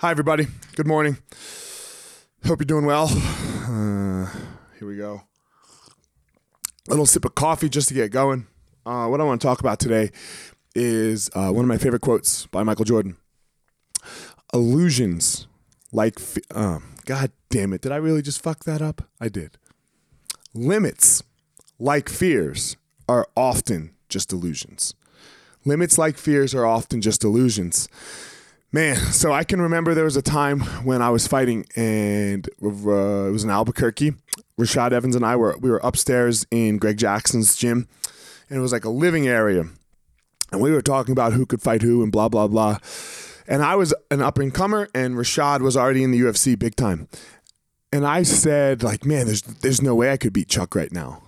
[0.00, 0.46] Hi, everybody.
[0.76, 1.16] Good morning.
[2.46, 3.08] Hope you're doing well.
[3.10, 4.30] Uh,
[4.78, 5.22] here we go.
[6.86, 8.46] A little sip of coffee just to get going.
[8.86, 10.12] Uh, what I want to talk about today
[10.72, 13.16] is uh, one of my favorite quotes by Michael Jordan.
[14.54, 15.48] Illusions
[15.90, 16.20] like,
[16.54, 19.02] uh, God damn it, did I really just fuck that up?
[19.20, 19.58] I did.
[20.54, 21.24] Limits
[21.80, 22.76] like fears
[23.08, 24.94] are often just illusions.
[25.64, 27.88] Limits like fears are often just illusions.
[28.70, 32.68] Man, so I can remember there was a time when I was fighting, and uh,
[32.68, 34.14] it was in Albuquerque.
[34.58, 37.88] Rashad Evans and I were we were upstairs in Greg Jackson's gym,
[38.50, 39.66] and it was like a living area,
[40.50, 42.78] and we were talking about who could fight who and blah blah blah.
[43.46, 46.76] And I was an up and comer, and Rashad was already in the UFC big
[46.76, 47.08] time.
[47.90, 51.22] And I said, like, man, there's there's no way I could beat Chuck right now.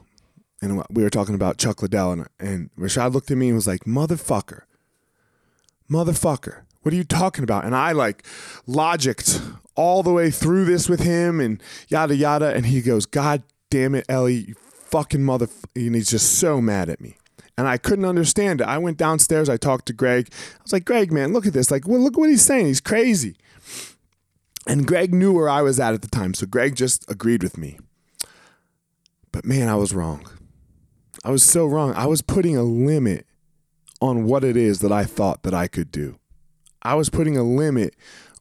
[0.61, 3.67] And we were talking about Chuck Liddell, and, and Rashad looked at me and was
[3.67, 4.63] like, motherfucker,
[5.89, 7.65] motherfucker what are you talking about?
[7.65, 8.25] And I like
[8.67, 12.55] logicked all the way through this with him and yada yada.
[12.55, 15.49] And he goes, God damn it, Ellie, you fucking mother.
[15.77, 17.17] And he's just so mad at me.
[17.59, 18.67] And I couldn't understand it.
[18.67, 19.49] I went downstairs.
[19.49, 20.29] I talked to Greg.
[20.33, 21.71] I was like, Greg, man, look at this.
[21.71, 22.67] Like, well, look what he's saying.
[22.67, 23.37] He's crazy.
[24.67, 26.33] And Greg knew where I was at at the time.
[26.33, 27.79] So Greg just agreed with me.
[29.33, 30.27] But man, I was wrong.
[31.25, 31.93] I was so wrong.
[31.95, 33.27] I was putting a limit
[34.01, 36.20] on what it is that I thought that I could do.
[36.83, 37.95] I was putting a limit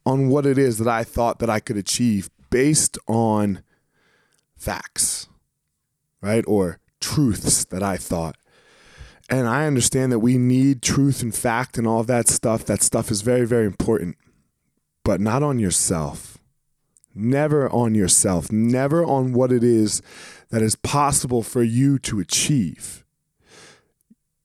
[0.05, 3.61] on what it is that I thought that I could achieve based on
[4.57, 5.27] facts,
[6.21, 6.43] right?
[6.47, 8.35] Or truths that I thought.
[9.29, 12.65] And I understand that we need truth and fact and all that stuff.
[12.65, 14.17] That stuff is very, very important,
[15.03, 16.37] but not on yourself.
[17.13, 18.51] Never on yourself.
[18.51, 20.01] Never on what it is
[20.49, 23.05] that is possible for you to achieve.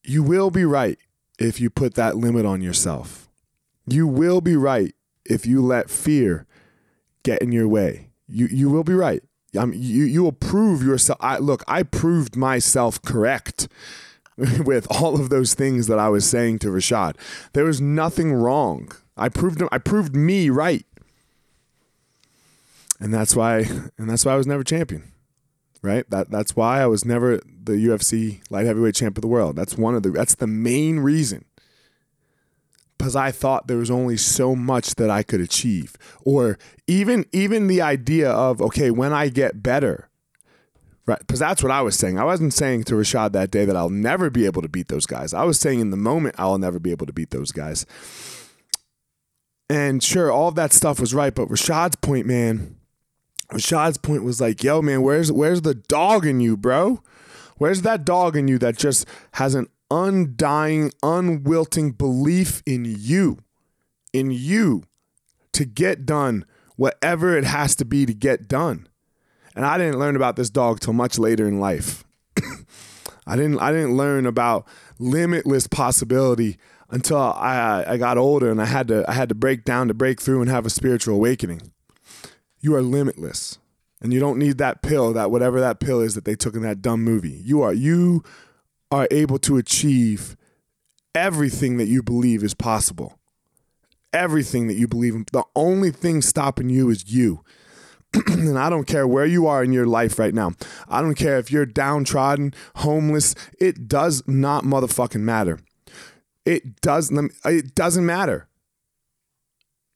[0.03, 0.99] You will be right
[1.39, 3.24] if you put that limit on yourself
[3.87, 6.47] you will be right if you let fear
[7.23, 8.11] get in your way.
[8.27, 9.23] You you will be right.
[9.53, 11.19] Mean, you you will prove yourself.
[11.21, 13.69] I, look, I proved myself correct
[14.37, 17.17] with all of those things that I was saying to Rashad.
[17.53, 18.91] There was nothing wrong.
[19.17, 20.87] I proved I proved me right,
[22.99, 23.59] and that's why
[23.99, 25.13] and that's why I was never champion.
[25.83, 26.09] Right.
[26.09, 29.55] That that's why I was never the UFC light heavyweight champ of the world.
[29.55, 30.11] That's one of the.
[30.11, 31.45] That's the main reason
[32.99, 35.97] because I thought there was only so much that I could achieve.
[36.23, 40.09] Or even even the idea of okay, when I get better,
[41.07, 41.19] right?
[41.19, 42.19] Because that's what I was saying.
[42.19, 45.07] I wasn't saying to Rashad that day that I'll never be able to beat those
[45.07, 45.35] guys.
[45.35, 47.87] I was saying in the moment I'll never be able to beat those guys.
[49.71, 52.77] And sure, all of that stuff was right, but Rashad's point, man,
[53.51, 57.03] Rashad's point was like, "Yo, man, where's where's the dog in you, bro?
[57.57, 63.39] Where's that dog in you that just has an undying, unwilting belief in you,
[64.13, 64.83] in you
[65.53, 66.45] to get done
[66.75, 68.89] whatever it has to be to get done.
[69.55, 72.03] And I didn't learn about this dog till much later in life.
[73.27, 74.67] I didn't I didn't learn about
[74.99, 76.59] limitless possibility
[76.91, 79.95] until I I got older and I had to I had to break down to
[79.95, 81.63] break through and have a spiritual awakening.
[82.59, 83.59] You are limitless.
[84.01, 86.63] And you don't need that pill, that whatever that pill is that they took in
[86.63, 87.41] that dumb movie.
[87.43, 88.25] You are you
[88.91, 90.37] are able to achieve
[91.15, 93.19] everything that you believe is possible.
[94.13, 95.27] Everything that you believe in.
[95.33, 97.43] The only thing stopping you is you.
[98.29, 100.53] and I don't care where you are in your life right now.
[100.89, 103.35] I don't care if you're downtrodden, homeless.
[103.61, 105.59] It does not motherfucking matter.
[106.45, 107.11] It does
[107.45, 108.49] it doesn't matter.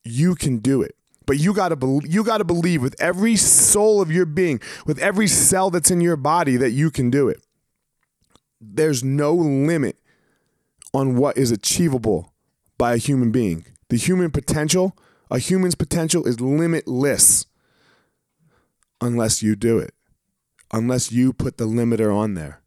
[0.05, 0.95] You can do it.
[1.27, 4.61] But you got to be, you got to believe with every soul of your being,
[4.87, 7.43] with every cell that's in your body that you can do it
[8.61, 9.97] there's no limit
[10.93, 12.33] on what is achievable
[12.77, 13.67] by a human being.
[13.89, 14.97] The human potential,
[15.31, 17.47] a human's potential is limitless
[19.01, 19.95] unless you do it,
[20.73, 22.63] unless you put the limiter on there.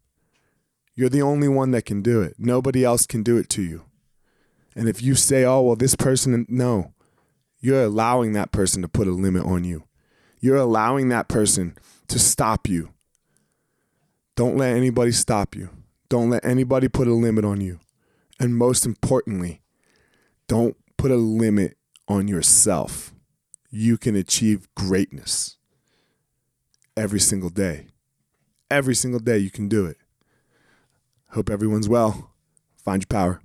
[0.94, 2.34] You're the only one that can do it.
[2.38, 3.84] Nobody else can do it to you.
[4.74, 6.92] And if you say, oh, well, this person, no,
[7.60, 9.84] you're allowing that person to put a limit on you.
[10.40, 11.76] You're allowing that person
[12.08, 12.90] to stop you.
[14.34, 15.70] Don't let anybody stop you.
[16.12, 17.80] Don't let anybody put a limit on you.
[18.38, 19.62] And most importantly,
[20.46, 23.14] don't put a limit on yourself.
[23.70, 25.56] You can achieve greatness
[26.98, 27.86] every single day.
[28.70, 29.96] Every single day, you can do it.
[31.30, 32.34] Hope everyone's well.
[32.76, 33.40] Find your power.